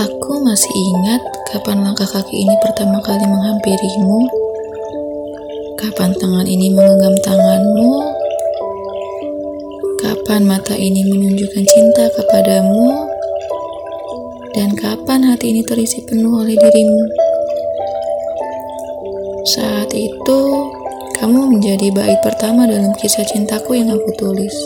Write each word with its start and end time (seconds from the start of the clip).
Aku 0.00 0.40
masih 0.40 0.72
ingat 0.72 1.20
kapan 1.52 1.84
langkah 1.84 2.08
kaki 2.08 2.32
ini 2.32 2.56
pertama 2.64 3.04
kali 3.04 3.20
menghampirimu. 3.20 4.20
Kapan 5.76 6.16
tangan 6.16 6.48
ini 6.48 6.72
menggenggam 6.72 7.12
tanganmu. 7.20 7.92
Kapan 10.00 10.48
mata 10.48 10.72
ini 10.72 11.04
menunjukkan 11.04 11.64
cinta 11.68 12.08
kepadamu. 12.16 13.12
Dan 14.56 14.72
kapan 14.72 15.20
hati 15.28 15.52
ini 15.52 15.60
terisi 15.68 16.00
penuh 16.08 16.32
oleh 16.32 16.56
dirimu. 16.56 17.04
Saat 19.52 19.92
itu, 19.92 20.40
kamu 21.20 21.60
menjadi 21.60 21.92
bait 21.92 22.16
pertama 22.24 22.64
dalam 22.64 22.96
kisah 22.96 23.28
cintaku 23.28 23.76
yang 23.76 23.92
aku 23.92 24.08
tulis. 24.16 24.56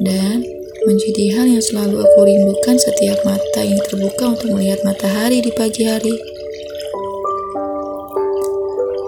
Dan 0.00 0.53
menjadi 0.84 1.40
hal 1.40 1.46
yang 1.48 1.64
selalu 1.64 2.04
aku 2.04 2.28
rindukan 2.28 2.76
setiap 2.76 3.16
mata 3.24 3.60
ini 3.64 3.80
terbuka 3.88 4.36
untuk 4.36 4.52
melihat 4.52 4.84
matahari 4.84 5.40
di 5.40 5.48
pagi 5.56 5.88
hari. 5.88 6.12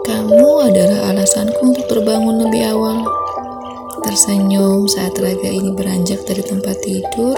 Kamu 0.08 0.72
adalah 0.72 1.12
alasanku 1.12 1.60
untuk 1.60 1.84
terbangun 1.84 2.48
lebih 2.48 2.72
awal. 2.72 3.04
Tersenyum 4.08 4.88
saat 4.88 5.12
raga 5.20 5.50
ini 5.52 5.76
beranjak 5.76 6.24
dari 6.24 6.40
tempat 6.40 6.80
tidur 6.80 7.36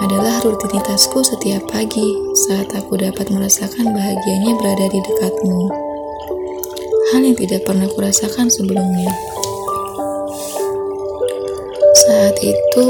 adalah 0.00 0.40
rutinitasku 0.40 1.20
setiap 1.20 1.60
pagi 1.68 2.08
saat 2.48 2.72
aku 2.72 2.96
dapat 2.96 3.28
merasakan 3.28 3.92
bahagianya 3.92 4.56
berada 4.56 4.86
di 4.88 5.00
dekatmu. 5.04 5.60
Hal 7.12 7.20
yang 7.20 7.36
tidak 7.36 7.68
pernah 7.68 7.88
kurasakan 7.92 8.48
sebelumnya. 8.48 9.12
Saat 12.08 12.40
itu, 12.40 12.88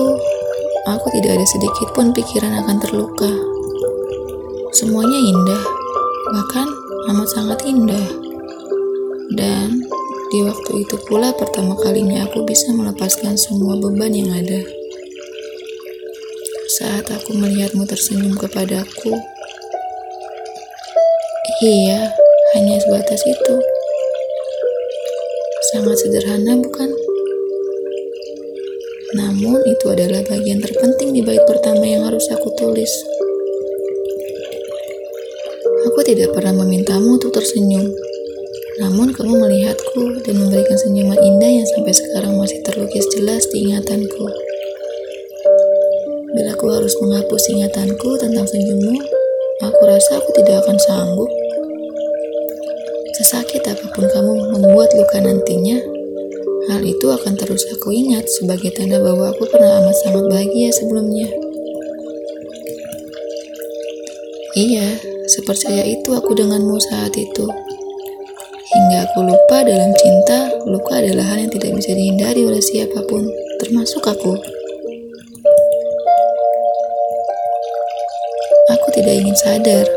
aku 0.97 1.13
tidak 1.13 1.37
ada 1.37 1.47
sedikit 1.49 1.93
pun 1.93 2.15
pikiran 2.17 2.65
akan 2.65 2.77
terluka. 2.81 3.29
Semuanya 4.73 5.19
indah, 5.19 5.63
bahkan 6.33 6.69
amat 7.13 7.29
sangat 7.29 7.61
indah. 7.67 8.07
Dan 9.35 9.83
di 10.33 10.45
waktu 10.45 10.85
itu 10.87 10.97
pula 11.09 11.35
pertama 11.37 11.77
kalinya 11.81 12.25
aku 12.25 12.45
bisa 12.45 12.73
melepaskan 12.73 13.37
semua 13.37 13.77
beban 13.77 14.13
yang 14.13 14.31
ada. 14.33 14.61
Saat 16.79 17.11
aku 17.11 17.35
melihatmu 17.35 17.83
tersenyum 17.89 18.39
kepadaku, 18.39 19.13
iya, 21.65 22.13
hanya 22.55 22.77
sebatas 22.79 23.25
itu. 23.27 23.55
Sangat 25.75 25.97
sederhana, 26.01 26.55
bukan? 26.61 27.08
Namun 29.17 29.65
itu 29.65 29.89
adalah 29.89 30.21
bagian 30.29 30.61
terpenting 30.61 31.17
di 31.17 31.25
bait 31.25 31.41
pertama 31.49 31.81
yang 31.81 32.05
harus 32.05 32.29
aku 32.29 32.53
tulis. 32.61 32.93
Aku 35.89 36.05
tidak 36.05 36.37
pernah 36.37 36.53
memintamu 36.53 37.17
untuk 37.17 37.33
tersenyum. 37.33 37.89
Namun 38.85 39.17
kamu 39.17 39.41
melihatku 39.41 40.21
dan 40.29 40.35
memberikan 40.37 40.77
senyuman 40.77 41.17
indah 41.17 41.49
yang 41.49 41.67
sampai 41.73 41.97
sekarang 41.97 42.37
masih 42.37 42.61
terlukis 42.61 43.09
jelas 43.17 43.49
di 43.49 43.65
ingatanku. 43.65 44.29
Bila 46.37 46.53
aku 46.53 46.69
harus 46.69 46.93
menghapus 47.01 47.43
ingatanku 47.57 48.21
tentang 48.21 48.45
senyummu, 48.45 49.01
aku 49.65 49.81
rasa 49.89 50.21
aku 50.21 50.37
tidak 50.37 50.69
akan 50.69 50.77
sanggup. 50.77 51.33
Sesakit 53.17 53.65
apa 53.65 53.89
pun 53.97 54.05
kamu 54.05 54.53
membuat 54.53 54.93
luka 54.93 55.19
nantinya, 55.25 55.98
Hal 56.69 56.85
itu 56.85 57.09
akan 57.09 57.33
terus 57.33 57.65
aku 57.73 57.89
ingat 57.97 58.29
sebagai 58.29 58.69
tanda 58.77 59.01
bahwa 59.01 59.33
aku 59.33 59.49
pernah 59.49 59.81
amat 59.81 59.97
sangat 60.05 60.25
bahagia 60.29 60.69
sebelumnya. 60.69 61.29
Iya, 64.53 65.01
sepercaya 65.25 65.81
itu 65.89 66.13
aku 66.13 66.37
denganmu 66.37 66.77
saat 66.93 67.17
itu. 67.17 67.49
Hingga 68.69 68.99
aku 69.09 69.25
lupa 69.25 69.65
dalam 69.65 69.97
cinta, 69.97 70.53
luka 70.69 71.01
adalah 71.01 71.25
hal 71.33 71.47
yang 71.47 71.53
tidak 71.53 71.73
bisa 71.73 71.97
dihindari 71.97 72.45
oleh 72.45 72.61
siapa 72.61 73.01
pun, 73.09 73.25
termasuk 73.65 74.05
aku. 74.05 74.37
Aku 78.77 78.89
tidak 78.93 79.15
ingin 79.17 79.37
sadar 79.41 79.89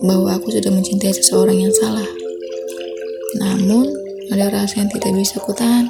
bahwa 0.00 0.32
aku 0.32 0.48
sudah 0.48 0.72
mencintai 0.72 1.12
seseorang 1.12 1.60
yang 1.60 1.74
salah. 1.76 2.08
Namun, 3.36 4.03
ada 4.34 4.50
rasa 4.50 4.82
yang 4.82 4.90
tidak 4.90 5.14
bisa 5.14 5.38
kutahan. 5.38 5.86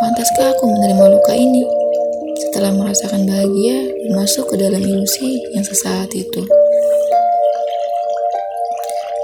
Pantaskah 0.00 0.56
aku 0.56 0.64
menerima 0.64 1.04
luka 1.12 1.36
ini 1.36 1.60
setelah 2.40 2.72
merasakan 2.72 3.28
bahagia 3.28 3.84
dan 3.84 4.10
masuk 4.16 4.48
ke 4.48 4.56
dalam 4.56 4.80
ilusi 4.80 5.44
yang 5.52 5.60
sesaat 5.60 6.08
itu? 6.16 6.40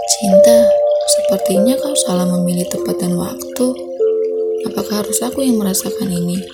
Cinta, 0.05 0.69
sepertinya 1.09 1.81
kau 1.81 1.97
salah 1.97 2.29
memilih 2.29 2.69
tempat 2.69 3.01
dan 3.01 3.17
waktu. 3.17 3.67
Apakah 4.69 5.01
harus 5.01 5.25
aku 5.25 5.41
yang 5.41 5.57
merasakan 5.57 6.13
ini? 6.13 6.45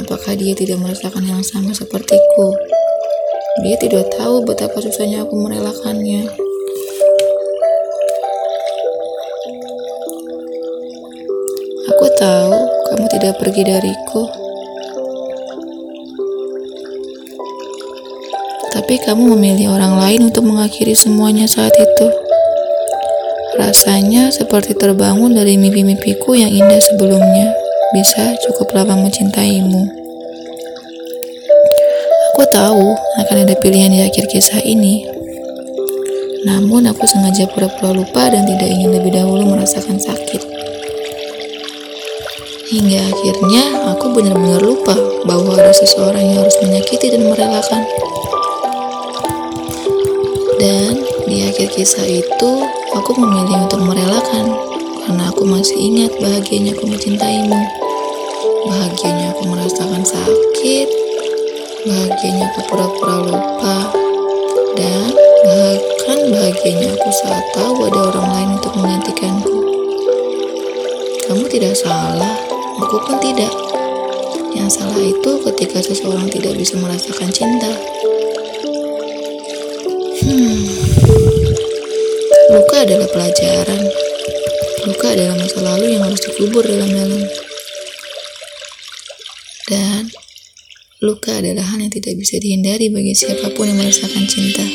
Apakah 0.00 0.32
dia 0.32 0.56
tidak 0.56 0.80
merasakan 0.80 1.28
yang 1.28 1.44
sama 1.44 1.76
sepertiku? 1.76 2.56
Dia 3.60 3.76
tidak 3.76 4.08
tahu 4.16 4.48
betapa 4.48 4.80
susahnya 4.80 5.28
aku 5.28 5.36
merelakannya. 5.36 6.49
Tahu 12.20 12.52
kamu 12.92 13.04
tidak 13.08 13.40
pergi 13.40 13.64
dariku. 13.64 14.28
Tapi 18.76 19.00
kamu 19.00 19.34
memilih 19.34 19.72
orang 19.72 19.96
lain 19.96 20.28
untuk 20.28 20.44
mengakhiri 20.44 20.92
semuanya 20.92 21.48
saat 21.48 21.72
itu. 21.72 22.06
Rasanya 23.56 24.28
seperti 24.28 24.76
terbangun 24.76 25.32
dari 25.32 25.56
mimpi-mimpiku 25.56 26.36
yang 26.36 26.52
indah 26.52 26.78
sebelumnya. 26.92 27.56
Bisa 27.96 28.36
cukup 28.46 28.70
lama 28.76 29.00
mencintaimu. 29.00 29.82
Aku 32.30 32.42
tahu 32.52 32.94
akan 33.26 33.36
ada 33.48 33.56
pilihan 33.58 33.90
di 33.90 34.00
akhir 34.04 34.28
kisah 34.28 34.60
ini. 34.62 35.08
Namun 36.44 36.84
aku 36.86 37.04
sengaja 37.08 37.48
pura-pura 37.48 37.96
lupa 37.96 38.28
dan 38.28 38.44
tidak 38.44 38.68
ingin 38.68 38.92
lebih 38.92 39.12
dahulu 39.16 39.56
merasakan 39.56 39.98
sakit. 39.98 40.49
Hingga 42.70 43.02
akhirnya 43.02 43.64
aku 43.90 44.14
benar-benar 44.14 44.62
lupa 44.62 44.94
bahwa 45.26 45.58
ada 45.58 45.74
seseorang 45.74 46.22
yang 46.22 46.38
harus 46.46 46.54
menyakiti 46.62 47.10
dan 47.10 47.26
merelakan. 47.26 47.82
Dan 50.54 51.02
di 51.26 51.50
akhir 51.50 51.74
kisah 51.74 52.06
itu, 52.06 52.50
aku 52.94 53.10
memilih 53.18 53.66
untuk 53.66 53.82
merelakan 53.82 54.54
karena 55.02 55.26
aku 55.34 55.42
masih 55.50 55.74
ingat 55.82 56.14
bahagianya 56.22 56.70
aku 56.78 56.86
mencintaimu. 56.86 57.58
Bahagianya 58.70 59.34
aku 59.34 59.50
merasakan 59.50 60.06
sakit, 60.06 60.88
bahagianya 61.90 62.54
aku 62.54 62.60
pura-pura 62.70 63.18
lupa, 63.34 63.90
dan 64.78 65.10
bahkan 65.42 66.18
bahagianya 66.30 66.94
aku 66.94 67.10
saat 67.18 67.42
tahu 67.50 67.82
ada 67.90 68.14
orang 68.14 68.28
lain 68.30 68.50
untuk 68.62 68.72
menggantikanku. 68.78 69.58
Kamu 71.26 71.50
tidak 71.50 71.74
salah. 71.74 72.49
Aku 72.78 72.96
pun 73.02 73.18
tidak. 73.18 73.50
Yang 74.54 74.78
salah 74.78 75.02
itu 75.02 75.30
ketika 75.50 75.82
seseorang 75.82 76.30
tidak 76.30 76.54
bisa 76.54 76.78
merasakan 76.78 77.30
cinta. 77.34 77.70
Hmm. 80.22 80.62
Luka 82.54 82.76
adalah 82.86 83.08
pelajaran. 83.10 83.82
Luka 84.86 85.06
adalah 85.10 85.34
masa 85.34 85.58
lalu 85.62 85.98
yang 85.98 86.02
harus 86.06 86.22
dikubur 86.22 86.62
dalam-dalam. 86.62 87.26
Dan 89.70 90.10
luka 91.02 91.38
adalah 91.42 91.62
hal 91.62 91.78
yang 91.78 91.94
tidak 91.94 92.18
bisa 92.18 92.38
dihindari 92.38 92.90
bagi 92.90 93.14
siapa 93.14 93.50
pun 93.54 93.70
yang 93.70 93.78
merasakan 93.78 94.26
cinta. 94.26 94.66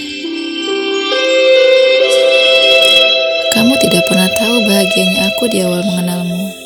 Kamu 3.56 3.74
tidak 3.80 4.04
pernah 4.12 4.30
tahu 4.40 4.56
bahagianya 4.68 5.20
aku 5.32 5.44
di 5.52 5.64
awal 5.64 5.84
mengenalmu 5.84 6.65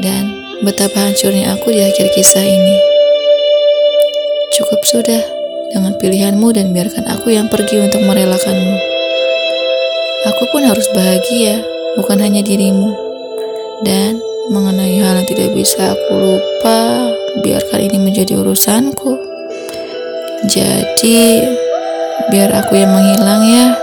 dan 0.00 0.32
betapa 0.64 1.08
hancurnya 1.08 1.56
aku 1.56 1.72
di 1.72 1.80
akhir 1.84 2.12
kisah 2.12 2.44
ini. 2.44 2.76
Cukup 4.56 4.84
sudah 4.84 5.22
dengan 5.70 5.94
pilihanmu 5.96 6.50
dan 6.52 6.74
biarkan 6.74 7.06
aku 7.06 7.32
yang 7.32 7.46
pergi 7.46 7.80
untuk 7.80 8.02
merelakanmu. 8.04 8.76
Aku 10.28 10.42
pun 10.52 10.68
harus 10.68 10.84
bahagia, 10.92 11.64
bukan 11.96 12.20
hanya 12.20 12.44
dirimu. 12.44 12.92
Dan 13.80 14.20
mengenai 14.52 15.00
hal 15.00 15.24
yang 15.24 15.28
tidak 15.28 15.56
bisa 15.56 15.96
aku 15.96 16.12
lupa, 16.12 17.08
biarkan 17.40 17.80
ini 17.80 17.96
menjadi 17.96 18.36
urusanku. 18.36 19.16
Jadi, 20.44 21.48
biar 22.28 22.52
aku 22.52 22.76
yang 22.76 22.92
menghilang 22.92 23.42
ya. 23.48 23.79